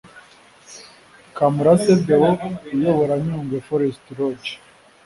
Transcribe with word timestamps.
Kamurase 1.37 1.91
Déo 2.07 2.29
uyobora 2.75 3.13
Nyungwe 3.23 3.57
Forest 3.67 4.03
Lodge 4.17 4.51